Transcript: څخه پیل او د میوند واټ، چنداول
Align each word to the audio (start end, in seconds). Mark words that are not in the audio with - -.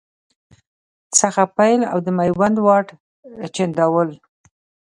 څخه 1.19 1.43
پیل 1.57 1.81
او 1.91 1.97
د 2.05 2.07
میوند 2.17 2.57
واټ، 2.65 2.87
چنداول 3.55 4.09